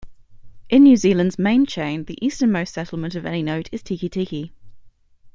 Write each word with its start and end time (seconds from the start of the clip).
In 0.67 0.81
New 0.81 0.95
Zealand's 0.97 1.37
main 1.37 1.63
chain, 1.67 2.05
the 2.05 2.17
easternmost 2.25 2.73
settlement 2.73 3.13
of 3.13 3.23
any 3.23 3.43
note 3.43 3.69
is 3.71 3.83
Tikitiki. 3.83 4.49